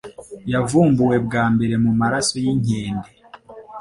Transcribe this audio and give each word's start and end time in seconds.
yavumbuwe 0.51 1.17
bwa 1.25 1.43
mbere 1.53 1.75
mu 1.83 1.91
maraso 2.01 2.33
y'inkende 2.43 3.09